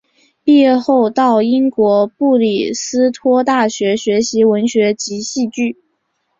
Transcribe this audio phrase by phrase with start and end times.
[0.43, 5.77] 毕业后到英国布里斯托大学学习文学及戏剧。